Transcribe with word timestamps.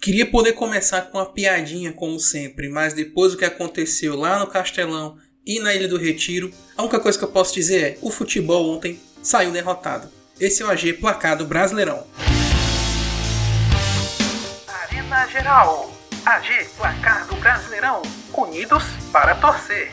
Queria 0.00 0.24
poder 0.24 0.52
começar 0.52 1.02
com 1.02 1.18
uma 1.18 1.26
piadinha, 1.26 1.92
como 1.92 2.20
sempre, 2.20 2.68
mas 2.68 2.94
depois 2.94 3.32
do 3.32 3.38
que 3.38 3.44
aconteceu 3.44 4.16
lá 4.16 4.38
no 4.38 4.46
Castelão 4.46 5.18
e 5.44 5.58
na 5.58 5.74
Ilha 5.74 5.88
do 5.88 5.98
Retiro, 5.98 6.52
a 6.76 6.82
única 6.82 7.00
coisa 7.00 7.18
que 7.18 7.24
eu 7.24 7.32
posso 7.32 7.52
dizer 7.52 7.82
é: 7.82 7.98
o 8.00 8.08
futebol 8.08 8.70
ontem 8.70 9.00
saiu 9.20 9.50
derrotado. 9.50 10.08
Esse 10.38 10.62
é 10.62 10.66
o 10.66 10.70
AG 10.70 10.92
Placado 10.94 11.44
Brasileirão. 11.44 12.06
Arena 14.68 15.26
Geral. 15.26 15.92
AG 16.24 16.68
Placar 16.76 17.26
do 17.26 17.34
Brasileirão. 17.36 18.02
Unidos 18.32 18.84
para 19.10 19.34
torcer. 19.34 19.90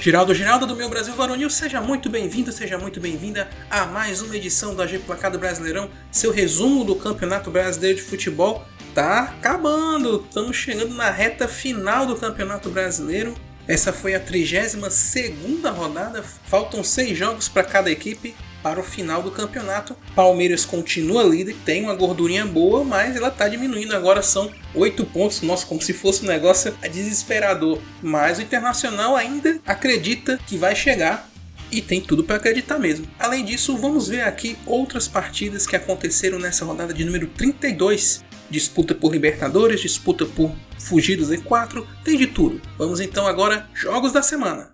Geraldo 0.00 0.34
Geraldo 0.34 0.66
do 0.66 0.74
Meu 0.74 0.88
Brasil 0.88 1.14
Varonil, 1.14 1.50
seja 1.50 1.78
muito 1.78 2.08
bem-vindo, 2.08 2.50
seja 2.50 2.78
muito 2.78 2.98
bem-vinda 2.98 3.50
a 3.68 3.84
mais 3.84 4.22
uma 4.22 4.34
edição 4.34 4.74
do 4.74 4.80
AG 4.80 4.98
Placado 5.00 5.38
Brasileirão, 5.38 5.90
seu 6.10 6.32
resumo 6.32 6.84
do 6.84 6.94
Campeonato 6.94 7.50
Brasileiro 7.50 7.98
de 7.98 8.04
Futebol. 8.04 8.64
Tá 8.94 9.24
acabando, 9.24 10.24
estamos 10.26 10.56
chegando 10.56 10.94
na 10.94 11.10
reta 11.10 11.46
final 11.46 12.06
do 12.06 12.16
Campeonato 12.16 12.70
Brasileiro. 12.70 13.34
Essa 13.68 13.92
foi 13.92 14.14
a 14.14 14.20
32 14.20 14.90
segunda 14.90 15.70
rodada, 15.70 16.24
faltam 16.46 16.82
seis 16.82 17.18
jogos 17.18 17.46
para 17.46 17.62
cada 17.62 17.90
equipe 17.90 18.34
para 18.62 18.80
o 18.80 18.82
final 18.82 19.22
do 19.22 19.30
campeonato. 19.30 19.96
Palmeiras 20.14 20.64
continua 20.64 21.22
líder, 21.22 21.56
tem 21.64 21.84
uma 21.84 21.94
gordurinha 21.94 22.46
boa, 22.46 22.84
mas 22.84 23.16
ela 23.16 23.28
está 23.28 23.48
diminuindo. 23.48 23.94
Agora 23.94 24.22
são 24.22 24.50
8 24.74 25.04
pontos. 25.06 25.42
Nossa, 25.42 25.66
como 25.66 25.80
se 25.80 25.92
fosse 25.92 26.24
um 26.24 26.28
negócio 26.28 26.74
desesperador. 26.92 27.78
Mas 28.02 28.38
o 28.38 28.42
Internacional 28.42 29.16
ainda 29.16 29.58
acredita 29.66 30.38
que 30.46 30.56
vai 30.56 30.74
chegar. 30.74 31.28
E 31.72 31.80
tem 31.80 32.00
tudo 32.00 32.24
para 32.24 32.34
acreditar 32.34 32.80
mesmo. 32.80 33.06
Além 33.16 33.44
disso, 33.44 33.76
vamos 33.76 34.08
ver 34.08 34.22
aqui 34.22 34.58
outras 34.66 35.06
partidas 35.06 35.68
que 35.68 35.76
aconteceram 35.76 36.36
nessa 36.36 36.64
rodada 36.64 36.92
de 36.92 37.04
número 37.04 37.28
32. 37.28 38.24
Disputa 38.50 38.92
por 38.92 39.12
Libertadores, 39.12 39.80
disputa 39.80 40.26
por 40.26 40.52
fugir 40.76 41.16
do 41.16 41.24
Z4, 41.24 41.86
tem 42.02 42.16
de 42.16 42.26
tudo. 42.26 42.60
Vamos 42.76 42.98
então 42.98 43.24
agora, 43.24 43.68
jogos 43.72 44.12
da 44.12 44.22
semana. 44.22 44.69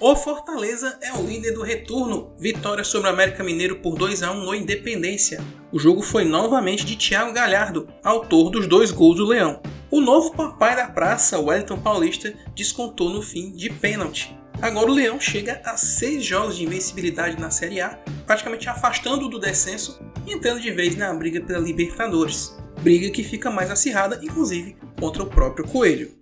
O 0.00 0.14
Fortaleza 0.14 0.96
é 1.02 1.12
o 1.12 1.26
líder 1.26 1.50
do 1.54 1.62
retorno. 1.64 2.32
Vitória 2.38 2.84
sobre 2.84 3.08
o 3.08 3.12
América 3.12 3.42
Mineiro 3.42 3.80
por 3.80 3.96
2 3.96 4.22
a 4.22 4.30
1 4.30 4.44
no 4.44 4.54
Independência. 4.54 5.44
O 5.72 5.78
jogo 5.80 6.02
foi 6.02 6.24
novamente 6.24 6.84
de 6.84 6.94
Thiago 6.94 7.32
Galhardo, 7.32 7.88
autor 8.04 8.48
dos 8.48 8.68
dois 8.68 8.92
gols 8.92 9.16
do 9.16 9.26
Leão. 9.26 9.60
O 9.90 10.00
novo 10.00 10.30
papai 10.36 10.76
da 10.76 10.86
praça, 10.86 11.40
Wellington 11.40 11.80
Paulista, 11.80 12.32
descontou 12.54 13.10
no 13.10 13.20
fim 13.20 13.50
de 13.50 13.70
pênalti. 13.70 14.38
Agora 14.62 14.88
o 14.88 14.94
Leão 14.94 15.18
chega 15.18 15.60
a 15.64 15.76
seis 15.76 16.24
jogos 16.24 16.56
de 16.56 16.64
invencibilidade 16.64 17.40
na 17.40 17.50
Série 17.50 17.80
A, 17.80 17.98
praticamente 18.24 18.68
afastando 18.68 19.28
do 19.28 19.40
descenso 19.40 20.00
e 20.24 20.32
entrando 20.32 20.60
de 20.60 20.70
vez 20.70 20.94
na 20.94 21.12
briga 21.12 21.40
pela 21.40 21.58
Libertadores. 21.58 22.56
Briga 22.82 23.10
que 23.10 23.24
fica 23.24 23.50
mais 23.50 23.68
acirrada, 23.68 24.20
inclusive, 24.22 24.76
contra 24.96 25.24
o 25.24 25.26
próprio 25.26 25.66
Coelho. 25.66 26.17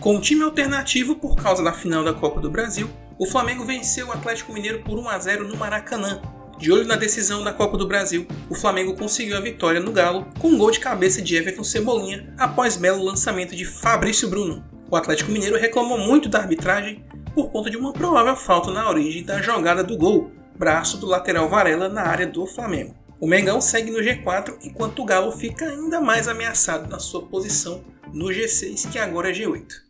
Com 0.00 0.14
um 0.14 0.20
time 0.20 0.44
alternativo 0.44 1.16
por 1.16 1.34
causa 1.34 1.62
da 1.62 1.72
final 1.72 2.04
da 2.04 2.14
Copa 2.14 2.40
do 2.40 2.48
Brasil, 2.48 2.88
o 3.18 3.26
Flamengo 3.26 3.64
venceu 3.64 4.06
o 4.06 4.12
Atlético 4.12 4.52
Mineiro 4.52 4.80
por 4.84 4.96
1 4.96 5.08
a 5.08 5.18
0 5.18 5.48
no 5.48 5.56
Maracanã. 5.56 6.22
De 6.56 6.70
olho 6.70 6.86
na 6.86 6.94
decisão 6.94 7.42
da 7.42 7.52
Copa 7.52 7.76
do 7.76 7.86
Brasil, 7.86 8.24
o 8.48 8.54
Flamengo 8.54 8.96
conseguiu 8.96 9.36
a 9.36 9.40
vitória 9.40 9.80
no 9.80 9.90
Galo 9.90 10.28
com 10.38 10.50
um 10.50 10.58
gol 10.58 10.70
de 10.70 10.78
cabeça 10.78 11.20
de 11.20 11.34
Everton 11.34 11.64
Cebolinha 11.64 12.32
após 12.38 12.76
belo 12.76 13.02
lançamento 13.02 13.56
de 13.56 13.64
Fabrício 13.64 14.28
Bruno. 14.28 14.64
O 14.88 14.94
Atlético 14.94 15.32
Mineiro 15.32 15.58
reclamou 15.58 15.98
muito 15.98 16.28
da 16.28 16.38
arbitragem 16.38 17.04
por 17.34 17.50
conta 17.50 17.68
de 17.68 17.76
uma 17.76 17.92
provável 17.92 18.36
falta 18.36 18.70
na 18.70 18.88
origem 18.88 19.24
da 19.24 19.42
jogada 19.42 19.82
do 19.82 19.96
gol, 19.96 20.30
braço 20.56 20.96
do 20.96 21.06
lateral 21.06 21.48
Varela 21.48 21.88
na 21.88 22.02
área 22.02 22.26
do 22.26 22.46
Flamengo. 22.46 22.94
O 23.20 23.26
Mengão 23.26 23.60
segue 23.60 23.90
no 23.90 23.98
G4 23.98 24.58
enquanto 24.62 25.02
o 25.02 25.04
Galo 25.04 25.32
fica 25.32 25.64
ainda 25.64 26.00
mais 26.00 26.28
ameaçado 26.28 26.88
na 26.88 27.00
sua 27.00 27.22
posição 27.26 27.82
no 28.12 28.26
G6, 28.26 28.90
que 28.90 28.98
agora 28.98 29.30
é 29.30 29.32
G8. 29.32 29.87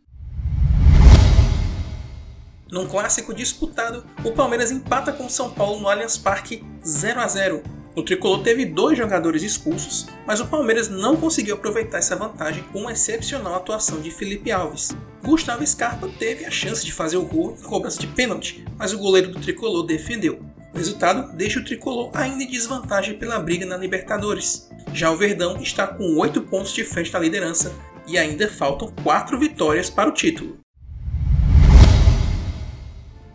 Num 2.70 2.86
clássico 2.86 3.32
disputado, 3.32 4.04
o 4.22 4.32
Palmeiras 4.32 4.70
empata 4.70 5.10
com 5.10 5.24
o 5.24 5.30
São 5.30 5.50
Paulo 5.50 5.80
no 5.80 5.88
Allianz 5.88 6.18
Parque 6.18 6.62
0 6.86 7.20
a 7.20 7.26
0. 7.26 7.62
O 7.96 8.02
tricolor 8.02 8.42
teve 8.42 8.66
dois 8.66 8.96
jogadores 8.96 9.42
expulsos, 9.42 10.06
mas 10.26 10.38
o 10.38 10.46
Palmeiras 10.46 10.88
não 10.88 11.16
conseguiu 11.16 11.54
aproveitar 11.54 11.98
essa 11.98 12.14
vantagem 12.14 12.62
com 12.64 12.80
uma 12.80 12.92
excepcional 12.92 13.54
atuação 13.54 14.02
de 14.02 14.10
Felipe 14.10 14.52
Alves. 14.52 14.94
Gustavo 15.24 15.66
Scarpa 15.66 16.08
teve 16.18 16.44
a 16.44 16.50
chance 16.50 16.84
de 16.84 16.92
fazer 16.92 17.16
o 17.16 17.24
gol 17.24 17.56
em 17.58 17.62
cobrança 17.62 17.98
de 17.98 18.06
pênalti, 18.06 18.64
mas 18.76 18.92
o 18.92 18.98
goleiro 18.98 19.32
do 19.32 19.40
tricolor 19.40 19.84
defendeu. 19.84 20.38
O 20.74 20.76
resultado 20.76 21.34
deixa 21.34 21.60
o 21.60 21.64
tricolor 21.64 22.10
ainda 22.12 22.44
em 22.44 22.50
desvantagem 22.50 23.18
pela 23.18 23.40
briga 23.40 23.64
na 23.64 23.78
Libertadores. 23.78 24.68
Já 24.92 25.10
o 25.10 25.16
Verdão 25.16 25.56
está 25.56 25.86
com 25.86 26.18
8 26.18 26.42
pontos 26.42 26.74
de 26.74 26.84
frente 26.84 27.12
na 27.14 27.18
liderança 27.18 27.74
e 28.06 28.18
ainda 28.18 28.46
faltam 28.46 28.92
4 29.02 29.38
vitórias 29.38 29.88
para 29.88 30.10
o 30.10 30.12
título 30.12 30.58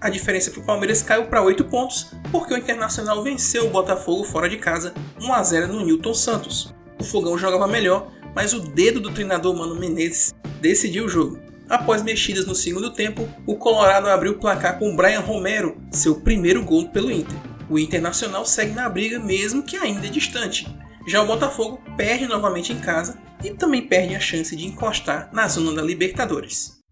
a 0.04 0.10
diferença 0.10 0.52
para 0.52 0.60
o 0.60 0.66
Palmeiras 0.66 1.02
caiu 1.02 1.28
para 1.28 1.42
8 1.42 1.64
pontos, 1.64 2.12
porque 2.30 2.54
o 2.54 2.58
Internacional 2.58 3.24
venceu 3.24 3.68
o 3.68 3.70
Botafogo 3.70 4.26
fora 4.26 4.50
de 4.50 4.58
casa 4.58 4.94
1 5.22 5.34
a 5.34 5.42
0 5.42 5.72
no 5.72 5.86
Newton 5.86 6.14
Santos. 6.14 6.76
O 7.00 7.06
Fogão 7.06 7.38
jogava 7.38 7.70
melhor, 7.70 8.12
mas 8.36 8.52
o 8.52 8.60
dedo 8.60 9.00
do 9.00 9.12
treinador 9.12 9.56
Mano 9.56 9.80
Menezes 9.80 10.34
decidiu 10.60 11.06
o 11.06 11.10
jogo. 11.10 11.40
Após 11.70 12.04
mexidas 12.04 12.46
no 12.46 12.54
segundo 12.54 12.92
tempo, 12.92 13.30
o 13.48 13.56
Colorado 13.56 14.10
abriu 14.10 14.34
o 14.34 14.40
placar 14.40 14.78
com 14.78 14.94
Brian 14.94 15.22
Romero, 15.22 15.78
seu 15.90 16.16
primeiro 16.20 16.66
gol 16.66 16.90
pelo 16.90 17.10
Inter. 17.10 17.38
O 17.70 17.80
Internacional 17.80 18.46
segue 18.46 18.74
na 18.74 18.90
briga 18.90 19.20
mesmo 19.20 19.64
que 19.64 19.78
ainda 19.78 20.06
é 20.06 20.10
distante. 20.10 20.68
Já 21.08 21.22
o 21.22 21.28
Botafogo 21.28 21.82
perde 21.96 22.28
novamente 22.28 22.74
em 22.74 22.80
casa 22.80 23.18
e 23.42 23.52
também 23.52 23.88
perde 23.88 24.16
a 24.16 24.20
chance 24.20 24.54
de 24.54 24.68
encostar 24.68 25.30
na 25.32 25.48
zona 25.48 25.74
da 25.74 25.82
Libertadores. 25.82 26.83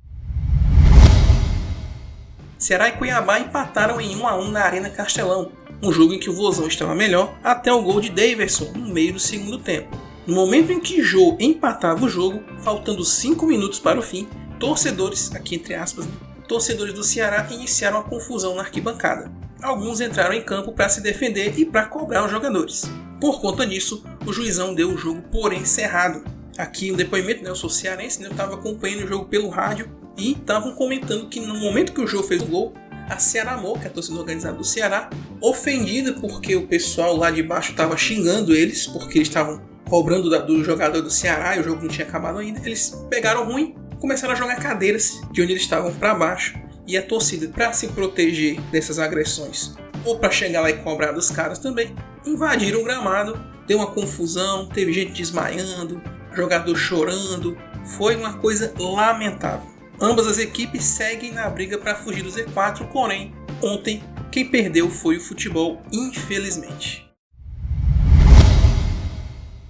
Ceará 2.62 2.90
e 2.90 2.92
Cuiabá 2.92 3.40
empataram 3.40 4.00
em 4.00 4.16
1 4.16 4.28
a 4.28 4.36
1 4.36 4.52
na 4.52 4.62
Arena 4.62 4.90
Castelão, 4.92 5.52
um 5.82 5.92
jogo 5.92 6.14
em 6.14 6.20
que 6.20 6.30
o 6.30 6.34
Vozão 6.34 6.68
estava 6.68 6.94
melhor 6.94 7.36
até 7.44 7.74
o 7.74 7.82
gol 7.82 8.00
de 8.00 8.12
Daverson 8.12 8.72
no 8.76 8.94
meio 8.94 9.14
do 9.14 9.20
segundo 9.20 9.58
tempo. 9.58 9.98
No 10.28 10.36
momento 10.36 10.72
em 10.72 10.80
que 10.80 11.02
Jô 11.02 11.36
empatava 11.40 12.06
o 12.06 12.08
jogo, 12.08 12.44
faltando 12.60 13.04
5 13.04 13.48
minutos 13.48 13.80
para 13.80 13.98
o 13.98 14.04
fim, 14.04 14.28
torcedores, 14.60 15.34
aqui 15.34 15.56
entre 15.56 15.74
aspas, 15.74 16.08
torcedores 16.48 16.94
do 16.94 17.04
Ceará 17.04 17.48
iniciaram 17.50 17.98
a 17.98 18.04
confusão 18.04 18.54
na 18.54 18.62
arquibancada. 18.62 19.32
Alguns 19.60 20.00
entraram 20.00 20.36
em 20.36 20.44
campo 20.44 20.72
para 20.72 20.88
se 20.88 21.02
defender 21.02 21.58
e 21.58 21.66
para 21.66 21.88
cobrar 21.88 22.24
os 22.24 22.30
jogadores. 22.30 22.84
Por 23.20 23.42
conta 23.42 23.66
disso, 23.66 24.06
o 24.24 24.32
juizão 24.32 24.76
deu 24.76 24.92
o 24.92 24.98
jogo 24.98 25.24
por 25.32 25.52
encerrado. 25.52 26.24
Aqui 26.60 26.92
um 26.92 26.96
depoimento, 26.96 27.44
né, 27.44 27.50
eu 27.50 27.56
sou 27.56 27.72
cearense, 27.72 28.22
né, 28.22 28.28
eu 28.28 28.32
estava 28.32 28.54
acompanhando 28.54 29.04
o 29.06 29.08
jogo 29.08 29.26
pelo 29.26 29.50
rádio 29.50 30.00
e 30.22 30.34
estavam 30.34 30.74
comentando 30.74 31.28
que 31.28 31.40
no 31.40 31.56
momento 31.60 31.94
que 31.94 32.02
o 32.02 32.08
Jô 32.08 32.24
fez 32.24 32.42
o 32.42 32.46
gol, 32.46 32.74
a 33.10 33.18
Ceará 33.18 33.62
é 33.84 33.88
a 33.88 33.90
torcida 33.90 34.18
organizada 34.20 34.58
do 34.58 34.64
Ceará, 34.64 35.10
ofendida 35.42 36.14
porque 36.14 36.56
o 36.56 36.68
pessoal 36.68 37.18
lá 37.18 37.30
de 37.30 37.44
baixo 37.44 37.72
estava 37.72 37.98
xingando 37.98 38.54
eles, 38.54 38.88
porque 38.88 39.18
eles 39.18 39.28
estavam 39.28 39.62
cobrando 39.90 40.30
do 40.46 40.64
jogador 40.64 41.02
do 41.02 41.10
Ceará 41.10 41.58
e 41.58 41.60
o 41.60 41.64
jogo 41.64 41.82
não 41.82 41.90
tinha 41.90 42.08
acabado 42.08 42.38
ainda, 42.38 42.62
eles 42.66 42.96
pegaram 43.10 43.46
ruim 43.46 43.76
começaram 44.02 44.34
a 44.34 44.36
jogar 44.36 44.56
cadeiras 44.56 45.22
de 45.32 45.42
onde 45.42 45.54
eles 45.54 45.62
estavam 45.62 45.94
para 45.94 46.16
baixo. 46.16 46.60
E 46.88 46.98
a 46.98 47.04
torcida, 47.04 47.48
para 47.48 47.72
se 47.72 47.88
proteger 47.90 48.60
dessas 48.72 48.98
agressões, 48.98 49.76
ou 50.04 50.18
para 50.18 50.32
chegar 50.32 50.62
lá 50.62 50.70
e 50.72 50.78
cobrar 50.78 51.12
dos 51.12 51.30
caras 51.30 51.60
também, 51.60 51.96
invadiram 52.26 52.82
o 52.82 52.84
gramado, 52.84 53.40
deu 53.68 53.78
uma 53.78 53.92
confusão, 53.92 54.68
teve 54.68 54.92
gente 54.92 55.14
desmaiando, 55.14 56.02
jogador 56.34 56.76
chorando, 56.76 57.56
foi 57.86 58.16
uma 58.16 58.34
coisa 58.34 58.74
lamentável. 58.78 59.71
Ambas 60.02 60.26
as 60.26 60.40
equipes 60.40 60.84
seguem 60.84 61.32
na 61.32 61.48
briga 61.48 61.78
para 61.78 61.96
fugir 61.96 62.24
do 62.24 62.32
Z4, 62.32 62.88
porém, 62.88 63.36
ontem 63.62 64.02
quem 64.32 64.50
perdeu 64.50 64.90
foi 64.90 65.18
o 65.18 65.22
futebol, 65.22 65.80
infelizmente. 65.92 67.08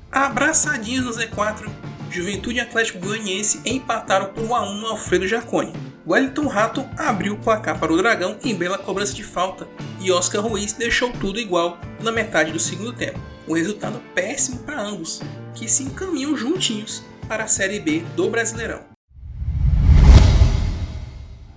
Abraçadinhos 0.10 1.04
no 1.04 1.12
Z4, 1.12 1.70
Juventude 2.10 2.58
e 2.58 2.62
Atlético 2.62 3.00
Goianiense 3.00 3.60
empataram 3.66 4.28
por 4.28 4.44
1 4.44 4.56
a 4.56 4.70
1 4.70 4.74
no 4.76 4.88
Alfredo 4.88 5.28
Jaconi. 5.28 5.74
Wellington 6.08 6.48
Rato 6.48 6.90
abriu 6.98 7.34
o 7.34 7.38
placar 7.38 7.78
para 7.78 7.92
o 7.92 7.98
Dragão 7.98 8.38
em 8.42 8.56
bela 8.56 8.78
cobrança 8.78 9.14
de 9.14 9.24
falta 9.24 9.68
e 10.00 10.12
Oscar 10.14 10.42
Ruiz 10.42 10.72
deixou 10.72 11.12
tudo 11.12 11.40
igual 11.40 11.78
na 12.02 12.12
metade 12.12 12.54
do 12.54 12.60
segundo 12.60 12.94
tempo. 12.94 13.20
Um 13.48 13.54
resultado 13.54 14.02
péssimo 14.16 14.60
para 14.60 14.82
ambos, 14.82 15.22
que 15.54 15.68
se 15.68 15.84
encaminham 15.84 16.38
juntinhos 16.38 17.04
para 17.28 17.44
a 17.44 17.48
Série 17.48 17.80
B 17.80 18.00
do 18.16 18.30
Brasileirão. 18.30 18.91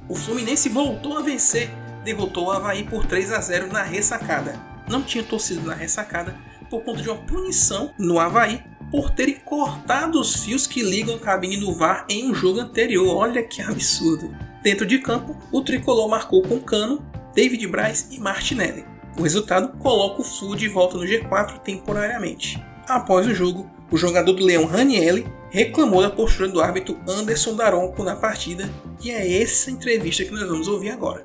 O 0.09 0.15
Fluminense 0.15 0.69
voltou 0.69 1.17
a 1.17 1.23
vencer, 1.23 1.71
derrotou 2.05 2.47
o 2.47 2.51
Havaí 2.51 2.85
por 2.85 3.07
3 3.07 3.33
a 3.33 3.41
0 3.41 3.73
na 3.73 3.83
ressacada. 3.83 4.61
Não 4.89 5.03
tinha 5.03 5.25
torcido 5.25 5.67
na 5.67 5.75
ressacada 5.75 6.37
por 6.69 6.83
conta 6.83 7.03
de 7.03 7.09
uma 7.09 7.19
punição 7.23 7.91
no 7.99 8.19
Havaí 8.19 8.63
por 8.91 9.11
terem 9.11 9.37
cortado 9.37 10.21
os 10.21 10.45
fios 10.45 10.67
que 10.67 10.83
ligam 10.83 11.17
a 11.17 11.19
cabine 11.19 11.57
do 11.57 11.75
VAR 11.75 12.05
em 12.09 12.31
um 12.31 12.35
jogo 12.35 12.61
anterior. 12.61 13.17
Olha 13.17 13.43
que 13.43 13.63
absurdo. 13.63 14.37
Dentro 14.63 14.87
de 14.87 14.99
campo, 14.99 15.37
o 15.51 15.63
tricolor 15.63 16.09
marcou 16.09 16.43
com 16.43 16.61
Cano, 16.61 17.05
David 17.35 17.67
Braz 17.67 18.09
e 18.11 18.21
Martinelli. 18.21 18.85
O 19.19 19.23
resultado 19.23 19.77
coloca 19.79 20.21
o 20.21 20.25
Flu 20.25 20.55
de 20.55 20.69
volta 20.69 20.97
no 20.97 21.05
G4 21.05 21.61
temporariamente. 21.61 22.63
Após 22.87 23.27
o 23.27 23.35
jogo, 23.35 23.71
o 23.91 23.97
jogador 23.97 24.33
do 24.33 24.45
Leão 24.45 24.67
Ranielli 24.67 25.27
reclamou 25.55 26.03
da 26.03 26.11
postura 26.11 26.49
do 26.49 26.61
árbitro 26.61 27.01
Anderson 27.09 27.55
Daronco 27.55 28.03
na 28.03 28.17
partida, 28.17 28.69
e 29.01 29.13
é 29.13 29.41
essa 29.41 29.71
entrevista 29.71 30.25
que 30.25 30.33
nós 30.33 30.49
vamos 30.49 30.67
ouvir 30.67 30.91
agora. 30.91 31.25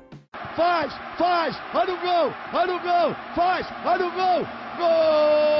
Faz, 0.54 0.92
faz, 1.18 1.56
olha 1.74 1.92
o 1.92 2.00
gol, 2.00 2.32
olha 2.52 2.76
o 2.76 2.80
gol, 2.80 3.16
faz, 3.34 3.66
olha 3.84 4.06
o 4.06 4.10
gol, 4.12 4.46
gol! 4.76 5.50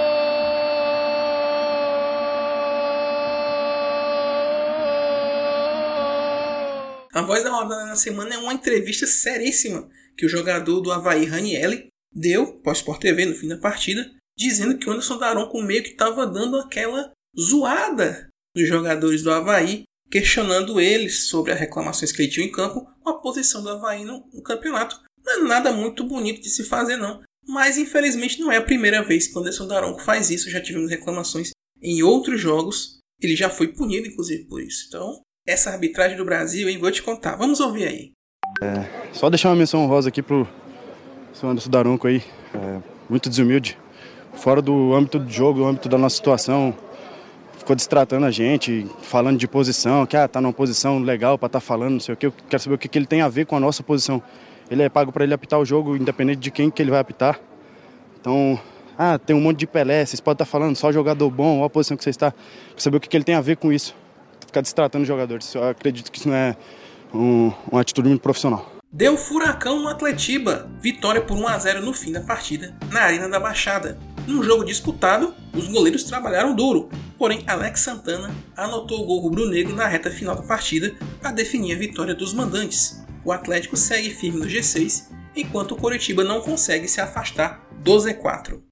A 7.12 7.22
voz 7.22 7.42
da 7.42 7.50
rodada 7.50 7.86
na 7.86 7.96
semana 7.96 8.36
é 8.36 8.38
uma 8.38 8.54
entrevista 8.54 9.04
seríssima 9.04 9.88
que 10.16 10.24
o 10.24 10.28
jogador 10.28 10.80
do 10.80 10.92
Havaí 10.92 11.24
Ranielli 11.24 11.88
deu 12.12 12.60
para 12.60 12.70
o 12.70 12.74
Sport 12.76 13.00
TV 13.00 13.26
no 13.26 13.34
fim 13.34 13.48
da 13.48 13.58
partida, 13.58 14.08
dizendo 14.38 14.78
que 14.78 14.88
o 14.88 14.92
Anderson 14.92 15.18
Daronco 15.18 15.60
meio 15.60 15.82
que 15.82 15.90
estava 15.90 16.24
dando 16.24 16.56
aquela 16.56 17.10
zoada 17.36 18.29
nos 18.54 18.68
jogadores 18.68 19.22
do 19.22 19.30
Havaí, 19.30 19.84
questionando 20.10 20.80
eles 20.80 21.28
sobre 21.28 21.52
as 21.52 21.60
reclamações 21.60 22.12
que 22.12 22.22
ele 22.22 22.30
tinha 22.30 22.46
em 22.46 22.52
campo, 22.52 22.86
com 23.02 23.10
a 23.10 23.18
posição 23.20 23.62
do 23.62 23.70
Havaí 23.70 24.04
no, 24.04 24.28
no 24.32 24.42
campeonato. 24.42 25.00
Não 25.24 25.32
é 25.32 25.48
nada 25.48 25.72
muito 25.72 26.04
bonito 26.04 26.40
de 26.40 26.50
se 26.50 26.64
fazer, 26.64 26.96
não. 26.96 27.22
Mas 27.46 27.78
infelizmente 27.78 28.40
não 28.40 28.50
é 28.50 28.56
a 28.56 28.62
primeira 28.62 29.02
vez 29.02 29.26
que 29.26 29.36
o 29.36 29.40
Anderson 29.40 29.66
Daronco 29.66 30.02
faz 30.02 30.30
isso. 30.30 30.50
Já 30.50 30.60
tivemos 30.60 30.90
reclamações 30.90 31.50
em 31.82 32.02
outros 32.02 32.40
jogos. 32.40 32.98
Ele 33.20 33.36
já 33.36 33.48
foi 33.48 33.68
punido, 33.68 34.08
inclusive, 34.08 34.44
por 34.44 34.62
isso. 34.62 34.86
Então, 34.88 35.20
essa 35.46 35.70
arbitragem 35.70 36.16
do 36.16 36.24
Brasil, 36.24 36.68
hein? 36.68 36.78
Vou 36.78 36.90
te 36.90 37.02
contar. 37.02 37.36
Vamos 37.36 37.60
ouvir 37.60 37.86
aí. 37.86 38.10
É, 38.62 39.12
só 39.12 39.30
deixar 39.30 39.50
uma 39.50 39.56
menção 39.56 39.84
honrosa 39.84 40.08
aqui 40.08 40.22
pro 40.22 40.48
seu 41.32 41.48
Anderson 41.48 41.70
Daronco 41.70 42.06
aí. 42.06 42.22
É, 42.54 42.82
muito 43.08 43.28
desumilde. 43.28 43.78
Fora 44.34 44.62
do 44.62 44.94
âmbito 44.94 45.18
do 45.18 45.30
jogo, 45.30 45.60
do 45.60 45.66
âmbito 45.66 45.88
da 45.88 45.98
nossa 45.98 46.16
situação. 46.16 46.76
Ficou 47.70 47.76
distratando 47.76 48.26
a 48.26 48.32
gente, 48.32 48.84
falando 49.00 49.38
de 49.38 49.46
posição, 49.46 50.04
que 50.04 50.16
ah, 50.16 50.26
tá 50.26 50.40
numa 50.40 50.52
posição 50.52 50.98
legal 50.98 51.38
para 51.38 51.46
estar 51.46 51.60
tá 51.60 51.64
falando, 51.64 51.92
não 51.92 52.00
sei 52.00 52.14
o 52.14 52.16
que. 52.16 52.26
Eu 52.26 52.32
quero 52.48 52.60
saber 52.60 52.74
o 52.74 52.78
que, 52.78 52.88
que 52.88 52.98
ele 52.98 53.06
tem 53.06 53.20
a 53.20 53.28
ver 53.28 53.46
com 53.46 53.56
a 53.56 53.60
nossa 53.60 53.80
posição. 53.80 54.20
Ele 54.68 54.82
é 54.82 54.88
pago 54.88 55.12
para 55.12 55.22
ele 55.22 55.32
apitar 55.32 55.56
o 55.56 55.64
jogo, 55.64 55.94
independente 55.94 56.40
de 56.40 56.50
quem 56.50 56.68
que 56.68 56.82
ele 56.82 56.90
vai 56.90 56.98
apitar. 56.98 57.38
Então, 58.20 58.58
ah, 58.98 59.20
tem 59.20 59.36
um 59.36 59.40
monte 59.40 59.60
de 59.60 59.68
Pelé, 59.68 60.04
vocês 60.04 60.20
podem 60.20 60.34
estar 60.34 60.46
tá 60.46 60.50
falando 60.50 60.74
só 60.74 60.90
jogador 60.90 61.30
bom, 61.30 61.58
ou 61.58 61.64
a 61.64 61.70
posição 61.70 61.96
que 61.96 62.02
você 62.02 62.10
está. 62.10 62.32
Quero 62.32 62.82
saber 62.82 62.96
o 62.96 63.00
que, 63.00 63.08
que 63.08 63.16
ele 63.16 63.22
tem 63.22 63.36
a 63.36 63.40
ver 63.40 63.56
com 63.56 63.72
isso 63.72 63.94
ficar 64.44 64.62
destratando 64.62 65.04
jogadores. 65.04 65.54
Eu 65.54 65.68
acredito 65.68 66.10
que 66.10 66.18
isso 66.18 66.28
não 66.28 66.34
é 66.34 66.56
um, 67.14 67.52
uma 67.70 67.82
atitude 67.82 68.08
muito 68.08 68.20
profissional. 68.20 68.68
Deu 68.92 69.16
furacão 69.16 69.78
no 69.80 69.86
Atletiba. 69.86 70.68
Vitória 70.80 71.20
por 71.20 71.38
1 71.38 71.46
a 71.46 71.56
0 71.56 71.82
no 71.82 71.94
fim 71.94 72.10
da 72.10 72.20
partida, 72.20 72.74
na 72.90 73.02
Arena 73.02 73.28
da 73.28 73.38
Baixada. 73.38 73.96
Num 74.26 74.42
jogo 74.42 74.64
disputado, 74.64 75.32
os 75.54 75.68
goleiros 75.68 76.02
trabalharam 76.02 76.54
duro, 76.54 76.90
porém 77.20 77.44
Alex 77.46 77.80
Santana 77.80 78.34
anotou 78.56 79.02
o 79.02 79.04
gol 79.04 79.20
rubro-negro 79.20 79.76
na 79.76 79.86
reta 79.86 80.10
final 80.10 80.34
da 80.34 80.42
partida 80.42 80.94
para 81.20 81.32
definir 81.32 81.76
a 81.76 81.78
vitória 81.78 82.14
dos 82.14 82.32
mandantes. 82.32 83.04
O 83.22 83.30
Atlético 83.30 83.76
segue 83.76 84.08
firme 84.08 84.38
no 84.38 84.46
G6, 84.46 85.04
enquanto 85.36 85.72
o 85.72 85.76
Coritiba 85.76 86.24
não 86.24 86.40
consegue 86.40 86.88
se 86.88 86.98
afastar 86.98 87.68
do 87.84 87.94
Z4. 87.94 88.62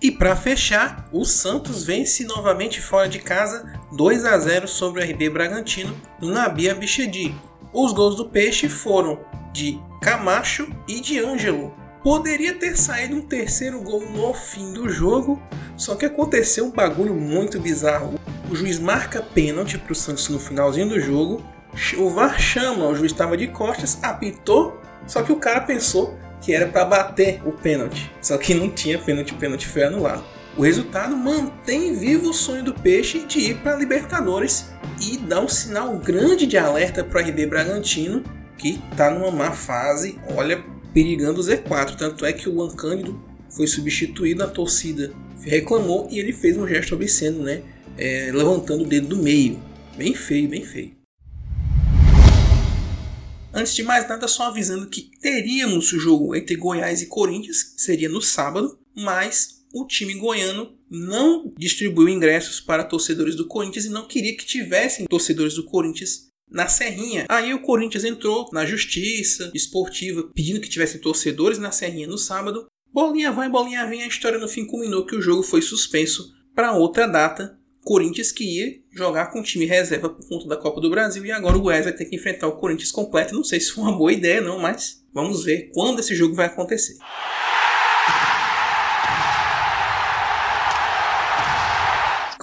E 0.00 0.12
para 0.12 0.36
fechar, 0.36 1.08
o 1.10 1.24
Santos 1.24 1.82
vence 1.82 2.24
novamente 2.24 2.80
fora 2.80 3.08
de 3.08 3.18
casa 3.18 3.64
2 3.96 4.24
a 4.26 4.38
0 4.38 4.68
sobre 4.68 5.02
o 5.02 5.04
RB 5.04 5.28
Bragantino 5.28 6.00
no 6.20 6.28
Nabi 6.28 6.70
Abichedi. 6.70 7.34
Os 7.72 7.92
gols 7.92 8.14
do 8.14 8.28
Peixe 8.28 8.68
foram 8.68 9.18
de 9.52 9.80
Camacho 10.00 10.68
e 10.86 11.00
de 11.00 11.18
Ângelo. 11.18 11.74
Poderia 12.04 12.52
ter 12.52 12.76
saído 12.76 13.16
um 13.16 13.22
terceiro 13.22 13.80
gol 13.80 14.06
no 14.10 14.34
fim 14.34 14.74
do 14.74 14.90
jogo, 14.90 15.42
só 15.76 15.94
que 15.94 16.06
aconteceu 16.06 16.66
um 16.66 16.70
bagulho 16.70 17.14
muito 17.14 17.60
bizarro. 17.60 18.14
O 18.50 18.54
juiz 18.54 18.78
marca 18.78 19.22
pênalti 19.22 19.78
para 19.78 19.92
o 19.92 19.96
Santos 19.96 20.28
no 20.28 20.38
finalzinho 20.38 20.88
do 20.88 21.00
jogo. 21.00 21.42
O 21.98 22.10
VAR 22.10 22.38
chama, 22.38 22.86
o 22.86 22.94
juiz 22.94 23.10
estava 23.10 23.36
de 23.36 23.48
costas, 23.48 23.98
apitou, 24.02 24.80
só 25.06 25.22
que 25.22 25.32
o 25.32 25.36
cara 25.36 25.60
pensou 25.60 26.16
que 26.40 26.52
era 26.52 26.68
para 26.68 26.84
bater 26.84 27.40
o 27.44 27.52
pênalti. 27.52 28.12
Só 28.20 28.38
que 28.38 28.54
não 28.54 28.70
tinha 28.70 28.98
pênalti, 28.98 29.34
pênalti 29.34 29.66
foi 29.66 29.82
anulado. 29.82 30.22
O 30.56 30.62
resultado 30.62 31.16
mantém 31.16 31.92
vivo 31.94 32.30
o 32.30 32.34
sonho 32.34 32.62
do 32.62 32.72
Peixe 32.72 33.24
de 33.26 33.40
ir 33.40 33.56
para 33.56 33.76
Libertadores 33.76 34.66
e 35.00 35.16
dá 35.16 35.40
um 35.40 35.48
sinal 35.48 35.96
grande 35.96 36.46
de 36.46 36.56
alerta 36.56 37.02
para 37.02 37.20
o 37.20 37.28
RB 37.28 37.46
Bragantino, 37.46 38.22
que 38.56 38.80
está 38.92 39.10
numa 39.10 39.32
má 39.32 39.50
fase, 39.50 40.16
olha, 40.36 40.62
perigando 40.92 41.40
o 41.40 41.44
Z4. 41.44 41.96
Tanto 41.96 42.24
é 42.24 42.32
que 42.32 42.48
o 42.48 42.54
Luan 42.54 42.70
Cândido 42.70 43.20
foi 43.50 43.66
substituído, 43.66 44.44
a 44.44 44.46
torcida 44.46 45.12
reclamou 45.44 46.08
e 46.10 46.18
ele 46.18 46.32
fez 46.32 46.56
um 46.56 46.66
gesto 46.66 46.94
obsceno, 46.94 47.42
né? 47.42 47.62
É, 47.96 48.30
levantando 48.32 48.84
o 48.84 48.86
dedo 48.86 49.08
do 49.08 49.16
meio. 49.16 49.62
Bem 49.96 50.14
feio, 50.14 50.48
bem 50.48 50.64
feio. 50.64 50.94
Antes 53.52 53.74
de 53.74 53.84
mais 53.84 54.08
nada, 54.08 54.26
só 54.26 54.48
avisando 54.48 54.88
que 54.88 55.10
teríamos 55.20 55.92
o 55.92 55.98
jogo 55.98 56.34
entre 56.34 56.56
Goiás 56.56 57.00
e 57.02 57.06
Corinthians, 57.06 57.62
que 57.62 57.80
seria 57.80 58.08
no 58.08 58.20
sábado, 58.20 58.76
mas 58.96 59.64
o 59.72 59.86
time 59.86 60.14
goiano 60.14 60.76
não 60.90 61.52
distribuiu 61.56 62.08
ingressos 62.08 62.60
para 62.60 62.84
torcedores 62.84 63.36
do 63.36 63.46
Corinthians 63.46 63.84
e 63.84 63.90
não 63.90 64.08
queria 64.08 64.36
que 64.36 64.44
tivessem 64.44 65.06
torcedores 65.06 65.54
do 65.54 65.64
Corinthians 65.64 66.28
na 66.50 66.68
Serrinha. 66.68 67.26
Aí 67.28 67.52
o 67.52 67.60
Corinthians 67.60 68.04
entrou 68.04 68.48
na 68.52 68.64
justiça 68.64 69.50
esportiva 69.54 70.30
pedindo 70.34 70.60
que 70.60 70.68
tivessem 70.68 71.00
torcedores 71.00 71.58
na 71.58 71.72
Serrinha 71.72 72.06
no 72.06 72.18
sábado. 72.18 72.66
Bolinha 72.94 73.32
vai, 73.32 73.48
bolinha 73.48 73.84
vem, 73.88 74.04
a 74.04 74.06
história 74.06 74.38
no 74.38 74.46
fim 74.46 74.64
culminou 74.64 75.04
que 75.04 75.16
o 75.16 75.20
jogo 75.20 75.42
foi 75.42 75.60
suspenso 75.60 76.32
para 76.54 76.74
outra 76.74 77.08
data 77.08 77.58
Corinthians 77.82 78.30
que 78.30 78.44
ia 78.44 78.80
jogar 78.92 79.32
com 79.32 79.40
o 79.40 79.42
time 79.42 79.64
reserva 79.66 80.08
por 80.08 80.24
conta 80.28 80.46
da 80.46 80.56
Copa 80.56 80.80
do 80.80 80.88
Brasil 80.88 81.26
e 81.26 81.32
agora 81.32 81.56
o 81.56 81.60
Goiás 81.60 81.86
vai 81.86 81.92
ter 81.92 82.04
que 82.04 82.14
enfrentar 82.14 82.46
o 82.46 82.52
Corinthians 82.52 82.92
completo. 82.92 83.34
Não 83.34 83.42
sei 83.42 83.58
se 83.58 83.72
foi 83.72 83.82
uma 83.82 83.98
boa 83.98 84.12
ideia 84.12 84.40
não, 84.40 84.60
mas 84.60 85.04
vamos 85.12 85.42
ver 85.42 85.72
quando 85.74 85.98
esse 85.98 86.14
jogo 86.14 86.36
vai 86.36 86.46
acontecer. 86.46 86.96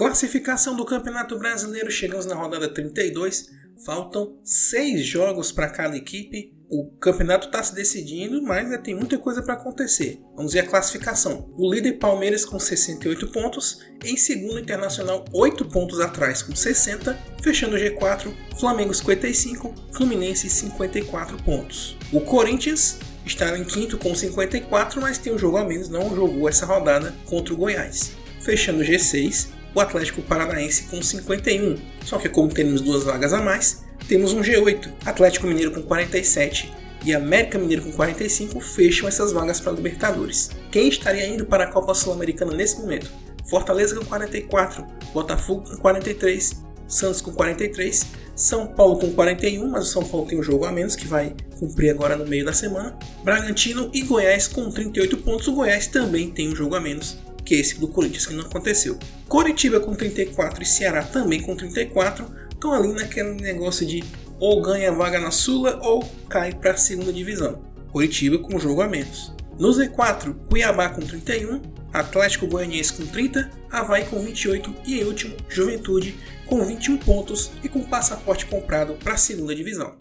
Classificação 0.02 0.76
do 0.76 0.84
Campeonato 0.84 1.38
Brasileiro, 1.38 1.92
chegamos 1.92 2.26
na 2.26 2.34
rodada 2.34 2.68
32. 2.68 3.52
Faltam 3.86 4.36
seis 4.44 5.06
jogos 5.06 5.52
para 5.52 5.70
cada 5.70 5.96
equipe 5.96 6.60
o 6.74 6.90
campeonato 7.02 7.48
está 7.48 7.62
se 7.62 7.76
decidindo, 7.76 8.42
mas 8.42 8.64
ainda 8.64 8.78
tem 8.78 8.96
muita 8.96 9.18
coisa 9.18 9.44
para 9.44 9.56
acontecer. 9.56 10.22
Vamos 10.38 10.54
ver 10.54 10.62
a 10.62 10.66
classificação. 10.66 11.54
O 11.58 11.70
líder 11.70 12.00
Palmeiras 12.00 12.46
com 12.46 12.58
68 12.58 13.28
pontos, 13.28 13.82
em 14.06 14.16
segundo 14.16 14.58
Internacional 14.58 15.26
8 15.34 15.66
pontos 15.66 16.00
atrás 16.00 16.42
com 16.42 16.56
60, 16.56 17.14
fechando 17.44 17.76
o 17.76 17.78
G4, 17.78 18.34
Flamengo 18.58 18.94
55, 18.94 19.76
Fluminense 19.92 20.50
54 20.50 21.44
pontos. 21.44 21.98
O 22.10 22.22
Corinthians 22.22 23.00
está 23.26 23.58
em 23.58 23.66
quinto 23.66 23.98
com 23.98 24.16
54, 24.16 25.02
mas 25.02 25.18
tem 25.18 25.34
um 25.34 25.38
jogo 25.38 25.58
a 25.58 25.66
menos, 25.66 25.90
não 25.90 26.16
jogou 26.16 26.48
essa 26.48 26.66
rodada 26.66 27.14
contra 27.26 27.54
o 27.54 27.58
Goiás. 27.58 28.14
Fechando 28.40 28.82
o 28.82 28.86
G6, 28.86 29.50
o 29.74 29.80
Atlético 29.80 30.22
Paranaense 30.22 30.84
com 30.84 31.02
51. 31.02 31.78
Só 32.06 32.18
que 32.18 32.30
como 32.30 32.50
temos 32.50 32.82
duas 32.82 33.04
vagas 33.04 33.34
a 33.34 33.42
mais, 33.42 33.84
temos 34.08 34.34
um 34.34 34.42
G8, 34.42 34.90
Atlético 35.06 35.48
Mineiro 35.48 35.72
com 35.72 35.82
47 35.82 36.72
e 37.04 37.14
América 37.14 37.58
Mineiro 37.58 37.84
com 37.84 37.92
45 37.92 38.60
fecham 38.60 39.08
essas 39.08 39.32
vagas 39.32 39.60
para 39.60 39.72
Libertadores. 39.72 40.52
Quem 40.72 40.88
estaria 40.88 41.28
indo 41.28 41.46
para 41.46 41.64
a 41.64 41.68
Copa 41.68 41.94
Sul-Americana 41.94 42.54
nesse 42.54 42.80
momento? 42.80 43.12
Fortaleza 43.46 43.96
com 43.96 44.06
44, 44.06 44.86
Botafogo 45.14 45.70
com 45.70 45.78
43, 45.78 46.62
Santos 46.88 47.22
com 47.22 47.32
43, 47.32 48.06
São 48.36 48.68
Paulo 48.68 49.00
com 49.00 49.12
41, 49.14 49.68
mas 49.68 49.88
o 49.88 49.92
São 49.92 50.04
Paulo 50.04 50.28
tem 50.28 50.40
um 50.40 50.44
jogo 50.44 50.66
a 50.66 50.72
menos 50.72 50.96
que 50.96 51.08
vai 51.08 51.34
cumprir 51.58 51.92
agora 51.92 52.16
no 52.16 52.26
meio 52.28 52.46
da 52.46 52.54
semana. 52.54 52.98
Bragantino 53.24 53.90
e 53.94 54.02
Goiás 54.02 54.48
com 54.48 54.70
38 54.70 55.18
pontos. 55.18 55.48
O 55.48 55.54
Goiás 55.54 55.88
também 55.88 56.30
tem 56.30 56.50
um 56.50 56.56
jogo 56.56 56.76
a 56.76 56.82
menos 56.82 57.18
que 57.52 57.56
esse 57.56 57.78
do 57.78 57.88
Corinthians 57.90 58.26
que 58.26 58.34
não 58.34 58.46
aconteceu. 58.46 58.98
Coritiba 59.28 59.82
com 59.82 59.94
34 59.94 60.64
e 60.64 60.66
Ceará 60.66 61.04
também 61.04 61.42
com 61.42 61.54
34 61.54 62.26
estão 62.50 62.72
ali 62.72 62.94
naquele 62.94 63.34
negócio 63.34 63.86
de 63.86 64.02
ou 64.40 64.62
ganha 64.62 64.90
vaga 64.90 65.20
na 65.20 65.32
Sula 65.32 65.78
ou 65.84 66.02
cai 66.30 66.54
para 66.54 66.72
a 66.72 66.78
segunda 66.78 67.12
divisão. 67.12 67.62
Curitiba 67.92 68.38
com 68.38 68.56
um 68.56 68.60
jogo 68.60 68.82
a 68.82 68.88
menos. 68.88 69.34
No 69.60 69.70
Z4, 69.70 70.34
Cuiabá 70.48 70.88
com 70.88 71.02
31, 71.02 71.62
Atlético 71.92 72.48
Goianiense 72.48 72.94
com 72.94 73.06
30, 73.06 73.52
Havaí 73.70 74.06
com 74.06 74.24
28 74.24 74.74
e 74.86 75.02
em 75.02 75.04
último, 75.04 75.36
Juventude 75.50 76.18
com 76.46 76.66
21 76.66 77.00
pontos 77.00 77.52
e 77.62 77.68
com 77.68 77.84
passaporte 77.84 78.46
comprado 78.46 78.94
para 78.94 79.16
a 79.16 79.18
segunda 79.18 79.54
divisão. 79.54 79.94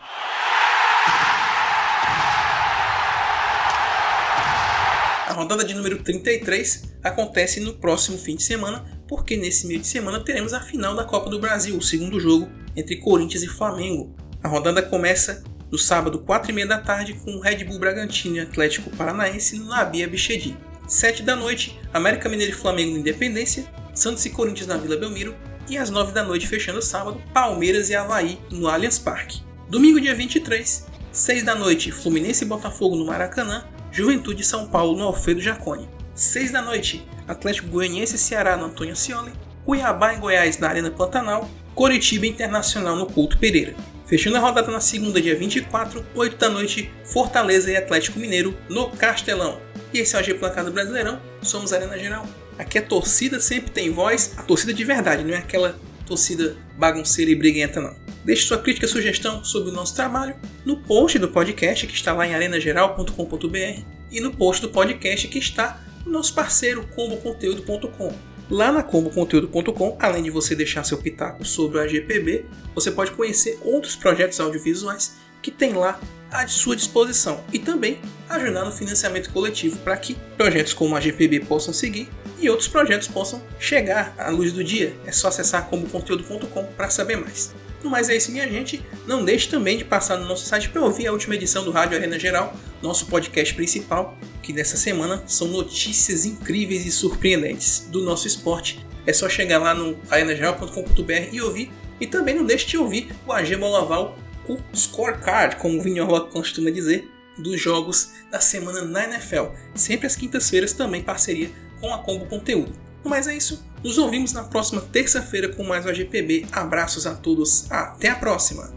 Rodada 5.40 5.64
de 5.64 5.72
número 5.72 6.02
33 6.02 6.96
acontece 7.02 7.60
no 7.60 7.72
próximo 7.72 8.18
fim 8.18 8.36
de 8.36 8.42
semana, 8.42 8.84
porque 9.08 9.38
nesse 9.38 9.66
meio 9.66 9.80
de 9.80 9.86
semana 9.86 10.20
teremos 10.20 10.52
a 10.52 10.60
final 10.60 10.94
da 10.94 11.02
Copa 11.02 11.30
do 11.30 11.38
Brasil, 11.38 11.78
o 11.78 11.82
segundo 11.82 12.20
jogo 12.20 12.46
entre 12.76 12.96
Corinthians 12.96 13.42
e 13.42 13.48
Flamengo. 13.48 14.14
A 14.42 14.48
rodada 14.48 14.82
começa 14.82 15.42
no 15.70 15.78
sábado, 15.78 16.18
4 16.18 16.50
e 16.50 16.54
meia 16.54 16.66
da 16.66 16.78
tarde, 16.78 17.14
com 17.14 17.30
o 17.32 17.40
Red 17.40 17.64
Bull 17.64 17.78
Bragantino 17.78 18.36
e 18.36 18.40
Atlético 18.40 18.94
Paranaense 18.94 19.58
no 19.58 19.68
Labia 19.68 20.06
Bichedi. 20.06 20.56
7 20.86 21.22
da 21.22 21.34
noite, 21.34 21.78
América 21.94 22.28
Mineiro 22.28 22.52
e 22.52 22.56
Flamengo 22.56 22.98
Independência, 22.98 23.64
Santos 23.94 24.26
e 24.26 24.30
Corinthians 24.30 24.66
na 24.66 24.76
Vila 24.76 24.98
Belmiro, 24.98 25.34
e 25.70 25.78
às 25.78 25.88
9 25.88 26.12
da 26.12 26.22
noite, 26.22 26.46
fechando 26.46 26.80
o 26.80 26.82
sábado, 26.82 27.22
Palmeiras 27.32 27.88
e 27.88 27.94
Havaí 27.94 28.38
no 28.50 28.68
Allianz 28.68 28.98
Parque. 28.98 29.40
Domingo, 29.70 30.00
dia 30.00 30.14
23, 30.14 30.86
6 31.10 31.42
da 31.44 31.54
noite, 31.54 31.92
Fluminense 31.92 32.44
e 32.44 32.46
Botafogo 32.46 32.96
no 32.96 33.06
Maracanã, 33.06 33.64
Juventude 33.92 34.44
São 34.44 34.66
Paulo 34.66 34.96
no 34.96 35.04
Alfredo 35.04 35.40
Jaconi. 35.40 35.88
6 36.14 36.52
da 36.52 36.62
noite, 36.62 37.06
Atlético 37.26 37.68
Goianiense 37.68 38.16
e 38.16 38.18
Ceará 38.18 38.56
no 38.56 38.66
Antônio 38.66 38.92
Ascioli, 38.92 39.32
Cuiabá 39.64 40.14
e 40.14 40.18
Goiás 40.18 40.58
na 40.58 40.68
Arena 40.68 40.90
Pantanal, 40.90 41.48
Coritiba 41.74 42.26
Internacional 42.26 42.96
no 42.96 43.06
Couto 43.06 43.38
Pereira. 43.38 43.74
Fechando 44.06 44.36
a 44.36 44.40
rodada 44.40 44.70
na 44.70 44.80
segunda, 44.80 45.20
dia 45.20 45.36
24, 45.36 46.04
8 46.14 46.36
da 46.36 46.48
noite, 46.48 46.90
Fortaleza 47.04 47.70
e 47.70 47.76
Atlético 47.76 48.18
Mineiro 48.18 48.56
no 48.68 48.90
Castelão. 48.90 49.60
E 49.92 49.98
esse 49.98 50.14
é 50.14 50.18
o 50.18 50.20
AG 50.20 50.34
Placado 50.34 50.72
Brasileirão, 50.72 51.20
somos 51.42 51.72
Arena 51.72 51.98
Geral. 51.98 52.26
Aqui 52.58 52.78
a 52.78 52.82
torcida 52.82 53.40
sempre 53.40 53.70
tem 53.70 53.90
voz, 53.90 54.34
a 54.36 54.42
torcida 54.42 54.74
de 54.74 54.84
verdade, 54.84 55.24
não 55.24 55.34
é 55.34 55.38
aquela 55.38 55.78
torcida 56.06 56.56
bagunceira 56.76 57.30
e 57.30 57.34
briguenta 57.34 57.80
não. 57.80 57.94
Deixe 58.24 58.46
sua 58.46 58.58
crítica 58.58 58.86
e 58.86 58.88
sugestão 58.88 59.42
sobre 59.42 59.70
o 59.70 59.72
nosso 59.72 59.94
trabalho 59.94 60.36
no 60.64 60.76
post 60.76 61.18
do 61.18 61.28
podcast 61.28 61.86
que 61.86 61.94
está 61.94 62.12
lá 62.12 62.26
em 62.26 62.34
arenageral.com.br 62.34 63.82
e 64.10 64.20
no 64.20 64.32
post 64.32 64.60
do 64.62 64.68
podcast 64.68 65.26
que 65.28 65.38
está 65.38 65.80
no 66.04 66.12
nosso 66.12 66.34
parceiro 66.34 66.86
comboconteúdo.com. 66.94 68.12
Lá 68.50 68.72
na 68.72 68.82
comboconteúdo.com, 68.82 69.96
além 70.00 70.24
de 70.24 70.30
você 70.30 70.56
deixar 70.56 70.84
seu 70.84 70.98
pitaco 70.98 71.44
sobre 71.44 71.78
o 71.78 71.80
AGPB, 71.80 72.46
você 72.74 72.90
pode 72.90 73.12
conhecer 73.12 73.58
outros 73.62 73.94
projetos 73.94 74.40
audiovisuais 74.40 75.16
que 75.40 75.50
tem 75.50 75.72
lá 75.72 76.00
à 76.30 76.46
sua 76.46 76.76
disposição 76.76 77.42
e 77.52 77.58
também 77.58 77.98
ajudar 78.28 78.64
no 78.64 78.72
financiamento 78.72 79.32
coletivo 79.32 79.78
para 79.78 79.96
que 79.96 80.14
projetos 80.36 80.72
como 80.72 80.96
a 80.96 81.00
GPB 81.00 81.40
possam 81.40 81.72
seguir 81.72 82.08
e 82.38 82.50
outros 82.50 82.68
projetos 82.68 83.08
possam 83.08 83.42
chegar 83.58 84.14
à 84.18 84.30
luz 84.30 84.52
do 84.52 84.64
dia. 84.64 84.96
É 85.06 85.12
só 85.12 85.28
acessar 85.28 85.68
comboconteúdo.com 85.68 86.64
para 86.76 86.90
saber 86.90 87.16
mais. 87.16 87.54
No 87.82 87.90
mais 87.90 88.08
é 88.08 88.16
isso, 88.16 88.30
minha 88.30 88.48
gente. 88.48 88.84
Não 89.06 89.24
deixe 89.24 89.48
também 89.48 89.78
de 89.78 89.84
passar 89.84 90.18
no 90.18 90.26
nosso 90.26 90.44
site 90.44 90.68
para 90.68 90.82
ouvir 90.82 91.06
a 91.06 91.12
última 91.12 91.34
edição 91.34 91.64
do 91.64 91.70
Rádio 91.70 91.96
Arena 91.96 92.18
Geral, 92.18 92.54
nosso 92.82 93.06
podcast 93.06 93.54
principal, 93.54 94.18
que 94.42 94.52
dessa 94.52 94.76
semana 94.76 95.22
são 95.26 95.48
notícias 95.48 96.24
incríveis 96.24 96.84
e 96.84 96.90
surpreendentes 96.90 97.86
do 97.88 98.02
nosso 98.02 98.26
esporte. 98.26 98.84
É 99.06 99.12
só 99.12 99.28
chegar 99.28 99.58
lá 99.58 99.74
no 99.74 99.98
arenageral.com.br 100.10 101.28
e 101.32 101.40
ouvir. 101.40 101.70
E 102.00 102.06
também 102.06 102.34
não 102.34 102.44
deixe 102.44 102.66
de 102.66 102.78
ouvir 102.78 103.08
o 103.26 103.32
AG 103.32 103.56
Bolaval, 103.56 104.18
o 104.48 104.58
scorecard, 104.74 105.56
como 105.56 105.78
o 105.78 105.82
Vinhola 105.82 106.26
costuma 106.26 106.70
dizer, 106.70 107.08
dos 107.36 107.60
jogos 107.60 108.12
da 108.30 108.40
semana 108.40 108.82
na 108.82 109.04
NFL. 109.04 109.46
Sempre 109.74 110.06
às 110.06 110.16
quintas-feiras, 110.16 110.72
também 110.72 111.02
parceria 111.02 111.50
com 111.80 111.92
a 111.92 111.98
Combo 111.98 112.26
Conteúdo. 112.26 112.72
Mas 113.04 113.26
é 113.26 113.36
isso. 113.36 113.64
Nos 113.82 113.96
ouvimos 113.96 114.34
na 114.34 114.44
próxima 114.44 114.82
terça-feira 114.82 115.48
com 115.48 115.64
mais 115.64 115.86
um 115.86 115.88
AGPB. 115.88 116.46
Abraços 116.52 117.06
a 117.06 117.14
todos. 117.14 117.70
Até 117.70 118.10
a 118.10 118.14
próxima. 118.14 118.70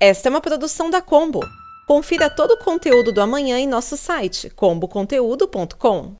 Esta 0.00 0.28
é 0.28 0.30
uma 0.30 0.40
produção 0.40 0.90
da 0.90 1.00
Combo. 1.00 1.40
Confira 1.86 2.28
todo 2.28 2.52
o 2.52 2.58
conteúdo 2.58 3.12
do 3.12 3.20
amanhã 3.20 3.58
em 3.58 3.68
nosso 3.68 3.96
site 3.96 4.50
comboconteúdo.com. 4.50 6.16